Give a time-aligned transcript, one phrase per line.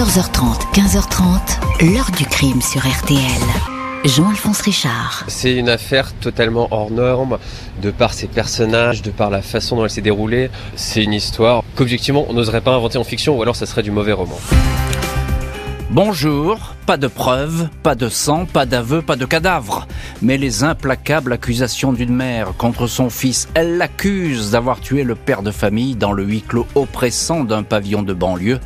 [0.00, 3.20] 14h30, 15h30, l'heure du crime sur RTL.
[4.06, 5.24] Jean-Alphonse Richard.
[5.28, 7.36] C'est une affaire totalement hors norme,
[7.82, 10.50] de par ses personnages, de par la façon dont elle s'est déroulée.
[10.74, 13.90] C'est une histoire qu'objectivement on n'oserait pas inventer en fiction ou alors ça serait du
[13.90, 14.38] mauvais roman.
[15.90, 19.86] Bonjour, pas de preuves, pas de sang, pas d'aveu, pas de cadavre.
[20.22, 25.42] Mais les implacables accusations d'une mère contre son fils, elle l'accuse d'avoir tué le père
[25.42, 28.60] de famille dans le huis clos oppressant d'un pavillon de banlieue.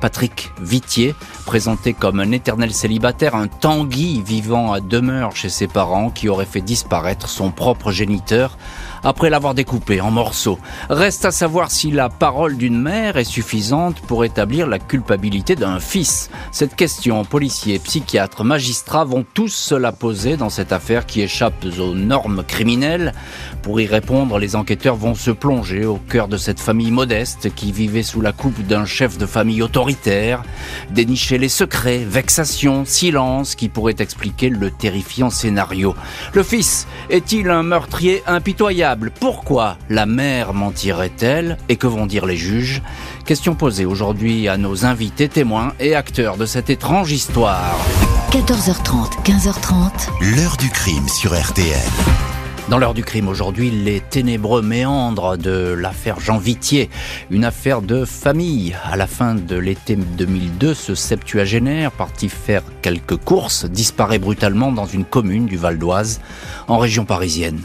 [0.00, 1.14] Patrick Vitier,
[1.46, 6.46] présenté comme un éternel célibataire, un Tanguy vivant à demeure chez ses parents qui aurait
[6.46, 8.56] fait disparaître son propre géniteur
[9.04, 10.58] après l'avoir découpé en morceaux.
[10.88, 15.80] Reste à savoir si la parole d'une mère est suffisante pour établir la culpabilité d'un
[15.80, 16.30] fils.
[16.52, 21.64] Cette question, policiers, psychiatres, magistrats vont tous se la poser dans cette affaire qui échappe
[21.78, 23.14] aux normes criminelles.
[23.62, 27.72] Pour y répondre, les enquêteurs vont se plonger au cœur de cette famille modeste qui
[27.72, 30.42] vivait sous la coupe d'un chef de famille autoritaire,
[30.90, 35.94] dénicher les secrets, vexations, silence qui pourraient expliquer le terrifiant scénario.
[36.34, 38.89] Le fils est-il un meurtrier impitoyable?
[39.20, 42.82] Pourquoi la mère mentirait-elle Et que vont dire les juges?
[43.24, 47.76] Question posée aujourd'hui à nos invités témoins et acteurs de cette étrange histoire.
[48.32, 50.36] 14h30, 15h30.
[50.36, 51.78] L'heure du crime sur RTL.
[52.68, 56.88] Dans l'heure du crime aujourd'hui, les ténébreux méandres de l'affaire Jean Vitier,
[57.30, 58.76] une affaire de famille.
[58.84, 64.86] À la fin de l'été 2002, ce septuagénaire, parti faire quelques courses, disparaît brutalement dans
[64.86, 66.20] une commune du Val d'Oise,
[66.68, 67.60] en région parisienne.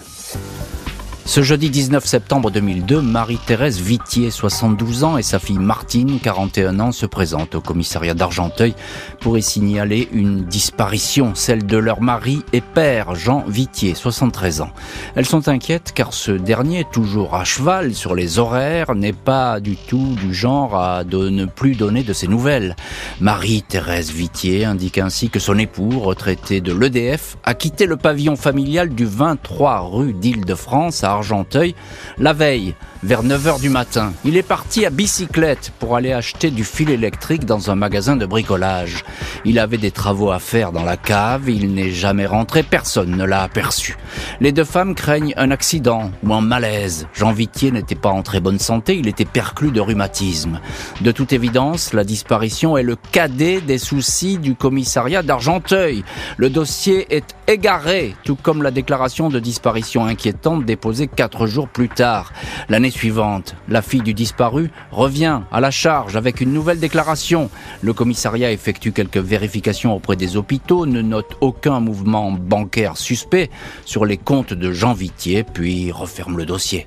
[1.27, 6.91] Ce jeudi 19 septembre 2002, Marie-Thérèse Vitier, 72 ans, et sa fille Martine, 41 ans,
[6.91, 8.75] se présentent au commissariat d'Argenteuil
[9.21, 14.69] pour y signaler une disparition, celle de leur mari et père, Jean Vitier, 73 ans.
[15.15, 19.77] Elles sont inquiètes car ce dernier, toujours à cheval sur les horaires, n'est pas du
[19.77, 22.75] tout du genre à ne plus donner de ses nouvelles.
[23.19, 28.89] Marie-Thérèse Vitier indique ainsi que son époux, retraité de l'EDF, a quitté le pavillon familial
[28.89, 31.75] du 23 rue d'Île-de-France à Argenteuil
[32.17, 34.13] la veille, vers 9h du matin.
[34.23, 38.25] Il est parti à bicyclette pour aller acheter du fil électrique dans un magasin de
[38.25, 39.03] bricolage.
[39.43, 43.23] Il avait des travaux à faire dans la cave, il n'est jamais rentré, personne ne
[43.23, 43.97] l'a aperçu.
[44.39, 47.07] Les deux femmes craignent un accident ou un malaise.
[47.13, 50.59] Jean Vitier n'était pas en très bonne santé, il était perclus de rhumatisme.
[51.01, 56.03] De toute évidence, la disparition est le cadet des soucis du commissariat d'Argenteuil.
[56.37, 61.89] Le dossier est égaré, tout comme la déclaration de disparition inquiétante déposée quatre jours plus
[61.89, 62.33] tard.
[62.69, 67.49] L'année suivante, la fille du disparu revient à la charge avec une nouvelle déclaration.
[67.81, 73.49] Le commissariat effectue quelques vérifications auprès des hôpitaux, ne note aucun mouvement bancaire suspect
[73.85, 76.85] sur les comptes de Jean Vitier, puis referme le dossier.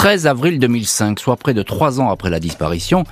[0.00, 3.04] 13 avril 2005, soit près de trois ans après la disparition,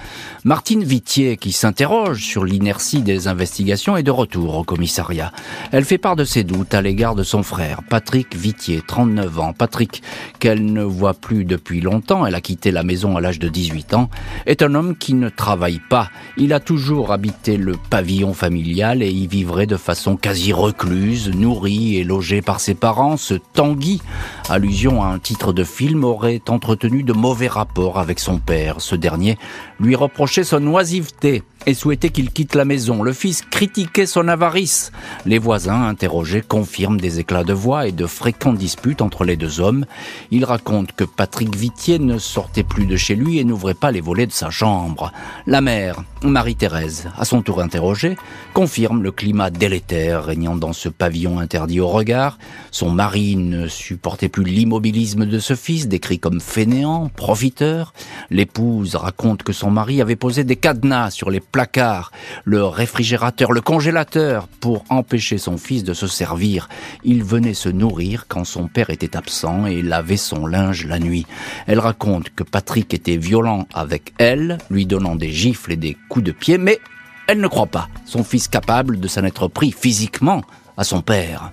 [0.42, 5.30] Martine Vitier, qui s'interroge sur l'inertie des investigations, est de retour au commissariat.
[5.70, 9.52] Elle fait part de ses doutes à l'égard de son frère, Patrick Vitier, 39 ans.
[9.52, 10.02] Patrick,
[10.38, 13.92] qu'elle ne voit plus depuis longtemps, elle a quitté la maison à l'âge de 18
[13.92, 14.08] ans,
[14.46, 16.08] est un homme qui ne travaille pas.
[16.38, 21.98] Il a toujours habité le pavillon familial et y vivrait de façon quasi recluse, nourri
[21.98, 23.18] et logé par ses parents.
[23.18, 24.00] Ce Tanguy,
[24.48, 26.40] allusion à un titre de film, aurait
[26.78, 28.80] entretenu de mauvais rapports avec son père.
[28.80, 29.36] Ce dernier
[29.80, 33.02] lui reprochait son oisiveté et souhaitait qu'il quitte la maison.
[33.02, 34.92] Le fils critiquait son avarice.
[35.26, 39.60] Les voisins, interrogés, confirment des éclats de voix et de fréquentes disputes entre les deux
[39.60, 39.84] hommes.
[40.30, 44.00] Il raconte que Patrick Vitier ne sortait plus de chez lui et n'ouvrait pas les
[44.00, 45.12] volets de sa chambre.
[45.46, 48.16] La mère, Marie-Thérèse, à son tour interrogée,
[48.54, 52.38] confirme le climat délétère régnant dans ce pavillon interdit au regard.
[52.70, 56.67] Son mari ne supportait plus l'immobilisme de ce fils, décrit comme fainéant,
[57.14, 57.92] profiteur.
[58.30, 62.12] L'épouse raconte que son mari avait posé des cadenas sur les placard,
[62.44, 66.68] le réfrigérateur, le congélateur pour empêcher son fils de se servir.
[67.04, 71.26] Il venait se nourrir quand son père était absent et lavait son linge la nuit.
[71.66, 76.24] Elle raconte que Patrick était violent avec elle, lui donnant des gifles et des coups
[76.24, 76.78] de pied, mais
[77.26, 80.42] elle ne croit pas son fils capable de s'en être pris physiquement
[80.76, 81.50] à son père.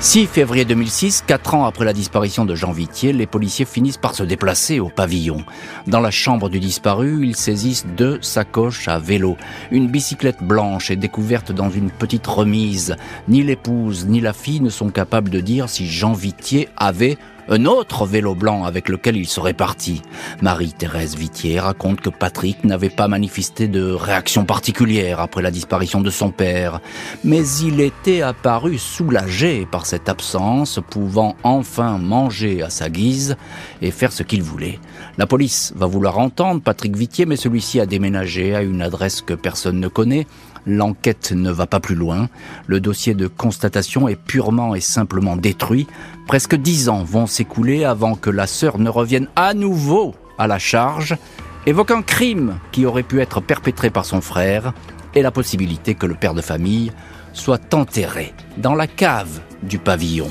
[0.00, 4.14] 6 février 2006, quatre ans après la disparition de Jean Vitier, les policiers finissent par
[4.14, 5.44] se déplacer au pavillon.
[5.88, 9.36] Dans la chambre du disparu, ils saisissent deux sacoches à vélo.
[9.72, 12.94] Une bicyclette blanche est découverte dans une petite remise.
[13.26, 17.18] Ni l'épouse ni la fille ne sont capables de dire si Jean Vitier avait
[17.48, 20.02] un autre vélo blanc avec lequel il serait parti.
[20.42, 26.10] Marie-Thérèse Vitier raconte que Patrick n'avait pas manifesté de réaction particulière après la disparition de
[26.10, 26.80] son père,
[27.24, 33.36] mais il était apparu soulagé par cette absence, pouvant enfin manger à sa guise
[33.82, 34.78] et faire ce qu'il voulait.
[35.16, 39.34] La police va vouloir entendre Patrick Vitier, mais celui-ci a déménagé à une adresse que
[39.34, 40.26] personne ne connaît,
[40.68, 42.28] L'enquête ne va pas plus loin.
[42.66, 45.86] Le dossier de constatation est purement et simplement détruit.
[46.26, 50.58] Presque dix ans vont s'écouler avant que la sœur ne revienne à nouveau à la
[50.58, 51.16] charge,
[51.64, 54.74] évoque un crime qui aurait pu être perpétré par son frère
[55.14, 56.92] et la possibilité que le père de famille
[57.32, 60.28] soit enterré dans la cave du pavillon.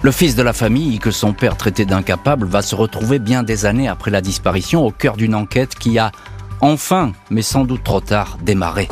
[0.00, 3.66] Le fils de la famille, que son père traitait d'incapable, va se retrouver bien des
[3.66, 6.10] années après la disparition au cœur d'une enquête qui a
[6.62, 8.88] enfin, mais sans doute trop tard, démarré.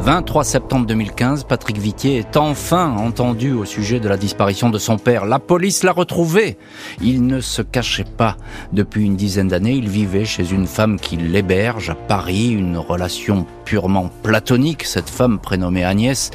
[0.00, 4.96] 23 septembre 2015, Patrick Vitier est enfin entendu au sujet de la disparition de son
[4.96, 5.26] père.
[5.26, 6.56] La police l'a retrouvé.
[7.02, 8.38] Il ne se cachait pas.
[8.72, 13.46] Depuis une dizaine d'années, il vivait chez une femme qui l'héberge à Paris, une relation
[13.66, 14.84] purement platonique.
[14.84, 16.30] Cette femme prénommée Agnès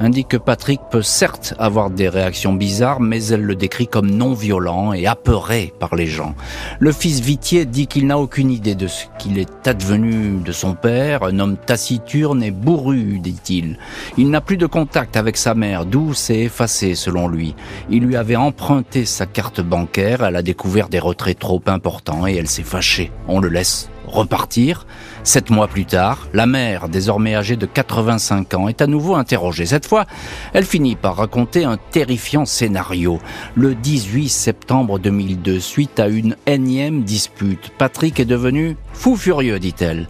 [0.00, 4.34] indique que Patrick peut certes avoir des réactions bizarres, mais elle le décrit comme non
[4.34, 6.34] violent et apeuré par les gens.
[6.78, 10.74] Le fils Vitier dit qu'il n'a aucune idée de ce qu'il est advenu de son
[10.74, 13.78] père, un homme taciturne et bourru, dit-il.
[14.16, 17.54] Il, n'a plus de contact avec sa mère, douce et effacée selon lui.
[17.90, 22.34] Il lui avait emprunté sa carte bancaire, elle a découvert des retraits trop importants et
[22.34, 23.12] elle s'est fâchée.
[23.28, 24.86] On le laisse repartir.
[25.26, 29.64] Sept mois plus tard, la mère, désormais âgée de 85 ans, est à nouveau interrogée.
[29.64, 30.04] Cette fois,
[30.52, 33.18] elle finit par raconter un terrifiant scénario.
[33.54, 40.08] Le 18 septembre 2002, suite à une énième dispute, Patrick est devenu fou furieux, dit-elle.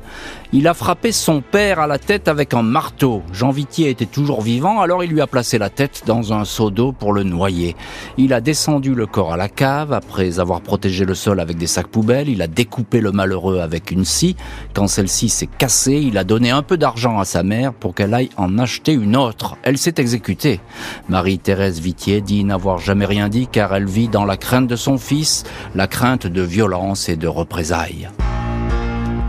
[0.57, 3.25] Il a frappé son père à la tête avec un marteau.
[3.33, 6.71] Jean Vitier était toujours vivant, alors il lui a placé la tête dans un seau
[6.71, 7.75] d'eau pour le noyer.
[8.19, 11.67] Il a descendu le corps à la cave, après avoir protégé le sol avec des
[11.67, 14.37] sacs poubelles, il a découpé le malheureux avec une scie.
[14.75, 18.15] Quand celle-ci s'est cassée, il a donné un peu d'argent à sa mère pour qu'elle
[18.15, 19.57] aille en acheter une autre.
[19.65, 20.61] Elle s'est exécutée.
[21.09, 24.99] Marie-Thérèse Vitier dit n'avoir jamais rien dit car elle vit dans la crainte de son
[24.99, 25.43] fils,
[25.75, 28.09] la crainte de violence et de représailles.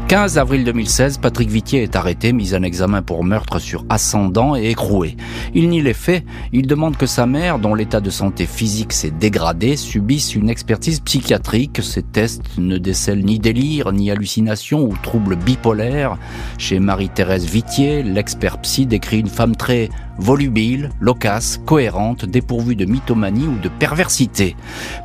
[0.08, 4.70] 15 avril 2016, Patrick Vitier est arrêté, mis en examen pour meurtre sur ascendant et
[4.70, 5.18] écroué.
[5.56, 6.24] Il nie les faits,
[6.54, 11.00] il demande que sa mère, dont l'état de santé physique s'est dégradé, subisse une expertise
[11.00, 11.80] psychiatrique.
[11.82, 16.20] Ces tests ne décèlent ni délire, ni hallucination ou troubles bipolaires.
[16.60, 23.48] Chez Marie-Thérèse Vitier, l'expert psy décrit une femme très volubile, loquace, cohérente, dépourvue de mythomanie
[23.48, 24.56] ou de perversité.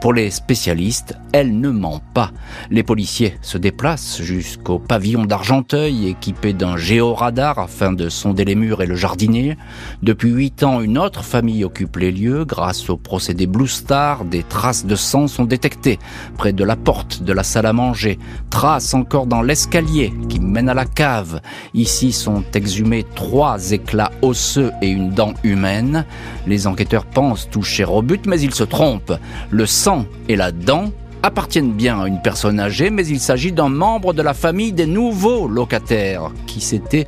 [0.01, 2.33] Pour les spécialistes, elle ne ment pas.
[2.71, 8.83] Les policiers se déplacent jusqu'au pavillon d'Argenteuil équipé d'un géoradar afin de sonder les murs
[8.83, 9.57] et le jardinier.
[10.03, 12.45] Depuis huit ans, une autre famille occupe les lieux.
[12.45, 15.99] Grâce au procédé Blue Star, des traces de sang sont détectées
[16.37, 18.19] près de la porte de la salle à manger.
[18.51, 21.41] Traces encore dans l'escalier qui mène à la cave.
[21.75, 26.05] Ici sont exhumés trois éclats osseux et une dent humaine.
[26.47, 29.19] Les enquêteurs pensent toucher au but, mais ils se trompent.
[29.51, 30.91] Le sang et la dent
[31.23, 34.87] appartiennent bien à une personne âgée, mais il s'agit d'un membre de la famille des
[34.87, 37.07] nouveaux locataires qui s'était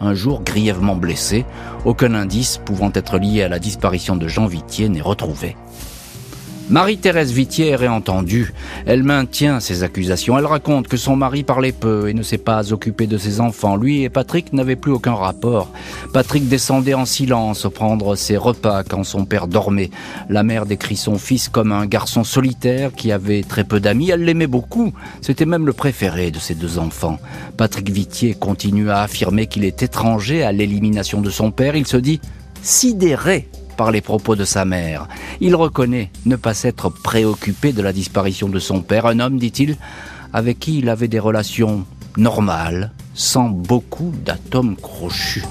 [0.00, 1.44] un jour grièvement blessé.
[1.84, 5.56] Aucun indice pouvant être lié à la disparition de Jean Vitier n'est retrouvé.
[6.70, 8.54] Marie-Thérèse Vitier est réentendue.
[8.86, 10.38] Elle maintient ses accusations.
[10.38, 13.76] Elle raconte que son mari parlait peu et ne s'est pas occupé de ses enfants.
[13.76, 15.70] Lui et Patrick n'avaient plus aucun rapport.
[16.14, 19.90] Patrick descendait en silence prendre ses repas quand son père dormait.
[20.30, 24.08] La mère décrit son fils comme un garçon solitaire qui avait très peu d'amis.
[24.08, 24.94] Elle l'aimait beaucoup.
[25.20, 27.18] C'était même le préféré de ses deux enfants.
[27.58, 31.76] Patrick Vitier continue à affirmer qu'il est étranger à l'élimination de son père.
[31.76, 32.22] Il se dit
[32.62, 35.08] sidéré par les propos de sa mère.
[35.40, 39.76] Il reconnaît ne pas s'être préoccupé de la disparition de son père, un homme, dit-il,
[40.32, 41.84] avec qui il avait des relations
[42.16, 45.44] normales, sans beaucoup d'atomes crochus.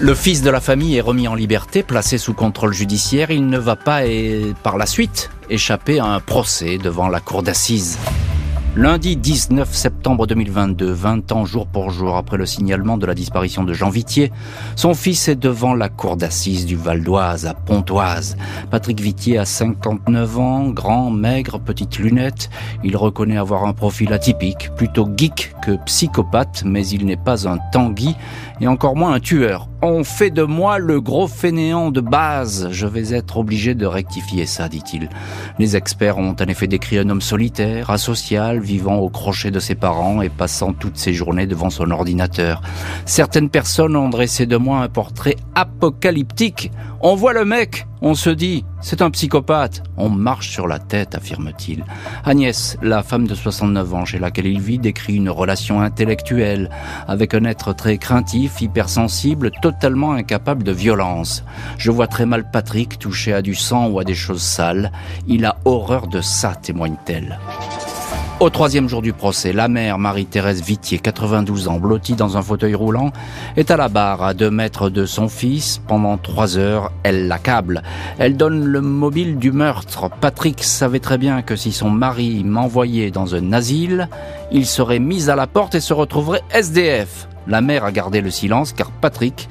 [0.00, 3.32] Le fils de la famille est remis en liberté, placé sous contrôle judiciaire.
[3.32, 7.42] Il ne va pas, et par la suite, échapper à un procès devant la cour
[7.42, 7.98] d'assises.
[8.78, 13.64] Lundi 19 septembre 2022, 20 ans jour pour jour après le signalement de la disparition
[13.64, 14.30] de Jean Vitier,
[14.76, 18.36] son fils est devant la cour d'assises du Val d'Oise à Pontoise.
[18.70, 22.50] Patrick Vitier a 59 ans, grand, maigre, petite lunette.
[22.84, 27.58] Il reconnaît avoir un profil atypique, plutôt geek que psychopathe, mais il n'est pas un
[27.72, 28.14] Tanguy
[28.60, 29.68] et encore moins un tueur.
[29.82, 32.68] On fait de moi le gros fainéant de base.
[32.70, 35.08] Je vais être obligé de rectifier ça, dit-il.
[35.58, 39.74] Les experts ont en effet décrit un homme solitaire, asocial, vivant au crochet de ses
[39.74, 42.60] parents et passant toutes ses journées devant son ordinateur.
[43.06, 46.70] Certaines personnes ont dressé de moi un portrait apocalyptique.
[47.00, 49.82] On voit le mec, on se dit, c'est un psychopathe.
[49.96, 51.84] On marche sur la tête, affirme-t-il.
[52.24, 56.68] Agnès, la femme de 69 ans chez laquelle il vit, décrit une relation intellectuelle
[57.06, 61.42] avec un être très craintif, hypersensible, totalement incapable de violence.
[61.78, 64.92] Je vois très mal Patrick touché à du sang ou à des choses sales.
[65.26, 67.38] Il a horreur de ça, témoigne-t-elle.
[68.40, 72.76] Au troisième jour du procès, la mère Marie-Thérèse Vitier, 92 ans, blottie dans un fauteuil
[72.76, 73.10] roulant,
[73.56, 75.80] est à la barre à deux mètres de son fils.
[75.88, 77.82] Pendant trois heures, elle l'accable.
[78.20, 80.08] Elle donne le mobile du meurtre.
[80.20, 84.08] Patrick savait très bien que si son mari m'envoyait dans un asile,
[84.52, 87.26] il serait mis à la porte et se retrouverait SDF.
[87.48, 89.48] La mère a gardé le silence car Patrick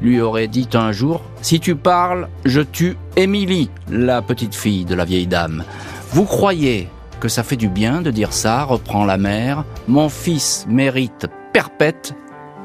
[0.00, 4.94] lui aurait dit un jour Si tu parles, je tue Émilie, la petite fille de
[4.94, 5.64] la vieille dame.
[6.12, 9.64] Vous croyez que ça fait du bien de dire ça, reprend la mère.
[9.86, 12.14] Mon fils mérite perpète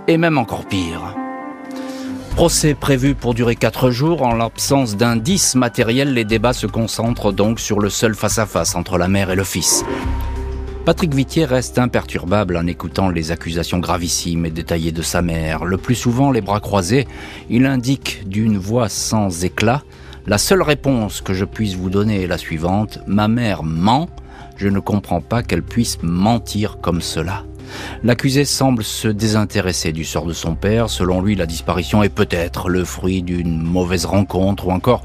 [0.07, 1.15] et même encore pire.
[2.35, 4.23] Procès prévu pour durer quatre jours.
[4.23, 9.07] En l'absence d'indices matériels, les débats se concentrent donc sur le seul face-à-face entre la
[9.07, 9.85] mère et le fils.
[10.83, 15.63] Patrick Vitier reste imperturbable en écoutant les accusations gravissimes et détaillées de sa mère.
[15.63, 17.07] Le plus souvent, les bras croisés,
[17.49, 19.83] il indique d'une voix sans éclat
[20.25, 22.99] La seule réponse que je puisse vous donner est la suivante.
[23.07, 24.09] Ma mère ment
[24.63, 27.43] je ne comprends pas qu'elle puisse mentir comme cela.
[28.01, 30.89] L'accusé semble se désintéresser du sort de son père.
[30.89, 35.03] Selon lui, la disparition est peut-être le fruit d'une mauvaise rencontre ou encore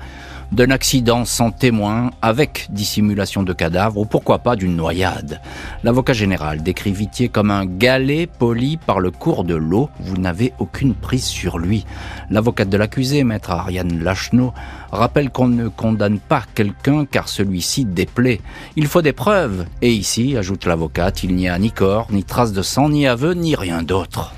[0.52, 5.40] d'un accident sans témoin avec dissimulation de cadavre ou pourquoi pas d'une noyade.
[5.82, 9.90] L'avocat général décrit Vitier comme un galet poli par le cours de l'eau.
[9.98, 11.84] Vous n'avez aucune prise sur lui.
[12.30, 14.54] L'avocate de l'accusé, maître Ariane Lachenot,
[14.90, 18.40] rappelle qu'on ne condamne pas quelqu'un car celui-ci déplaît.
[18.76, 19.66] Il faut des preuves.
[19.82, 23.34] Et ici, ajoute l'avocate, il n'y a ni corps, ni trace de sang, ni aveu,
[23.34, 24.32] ni rien d'autre.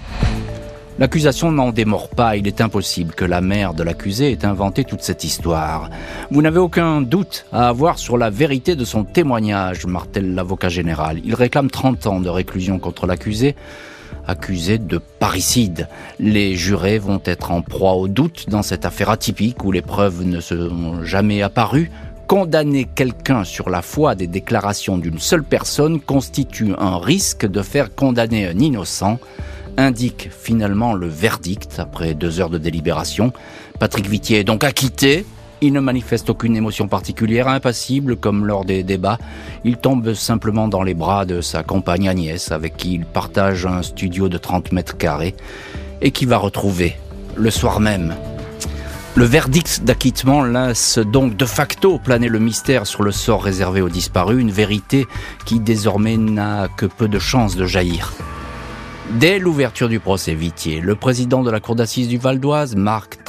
[1.00, 5.00] L'accusation n'en démord pas, il est impossible que la mère de l'accusé ait inventé toute
[5.00, 5.88] cette histoire.
[6.30, 11.21] Vous n'avez aucun doute à avoir sur la vérité de son témoignage, martèle l'avocat général.
[11.25, 13.57] Il réclame 30 ans de réclusion contre l'accusé,
[14.26, 15.88] accusé de parricide.
[16.18, 20.24] Les jurés vont être en proie au doute dans cette affaire atypique où les preuves
[20.24, 21.90] ne sont jamais apparues.
[22.26, 27.94] Condamner quelqu'un sur la foi des déclarations d'une seule personne constitue un risque de faire
[27.94, 29.18] condamner un innocent
[29.76, 33.32] indique finalement le verdict après deux heures de délibération.
[33.78, 35.24] Patrick Vitier est donc acquitté.
[35.62, 39.18] Il ne manifeste aucune émotion particulière, impassible comme lors des débats.
[39.64, 43.82] Il tombe simplement dans les bras de sa compagne Agnès, avec qui il partage un
[43.82, 45.34] studio de 30 mètres carrés,
[46.00, 46.96] et qui va retrouver
[47.36, 48.14] le soir même.
[49.16, 53.88] Le verdict d'acquittement laisse donc de facto planer le mystère sur le sort réservé aux
[53.88, 55.06] disparus, une vérité
[55.44, 58.14] qui désormais n'a que peu de chances de jaillir.
[59.14, 63.19] Dès l'ouverture du procès Vitier, le président de la cour d'assises du Val d'Oise, Marc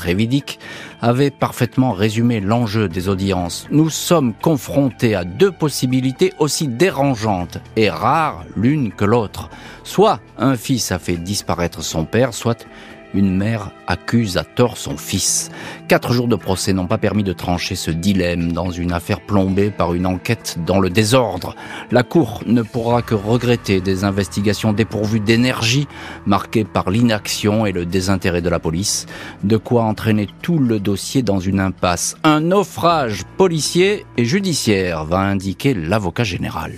[1.01, 3.67] Avait parfaitement résumé l'enjeu des audiences.
[3.71, 9.49] Nous sommes confrontés à deux possibilités aussi dérangeantes et rares l'une que l'autre.
[9.83, 12.67] Soit un fils a fait disparaître son père, soit
[13.13, 15.49] une mère accuse à tort son fils.
[15.87, 19.71] Quatre jours de procès n'ont pas permis de trancher ce dilemme dans une affaire plombée
[19.71, 21.55] par une enquête dans le désordre.
[21.91, 25.87] La Cour ne pourra que regretter des investigations dépourvues d'énergie,
[26.25, 29.05] marquées par l'inaction et le désintérêt de la police,
[29.43, 32.15] de quoi entraîner tout le dossier dans une impasse.
[32.23, 36.73] Un naufrage policier et judiciaire, va indiquer l'avocat général.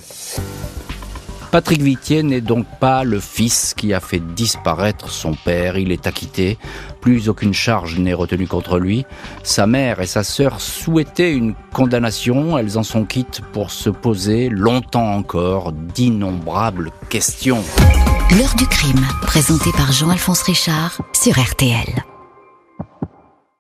[1.53, 5.77] Patrick Vitier n'est donc pas le fils qui a fait disparaître son père.
[5.77, 6.57] Il est acquitté.
[6.99, 9.05] Plus aucune charge n'est retenue contre lui.
[9.43, 12.57] Sa mère et sa sœur souhaitaient une condamnation.
[12.57, 17.63] Elles en sont quittes pour se poser longtemps encore d'innombrables questions.
[18.31, 22.03] L'heure du crime, présenté par Jean-Alphonse Richard sur RTL.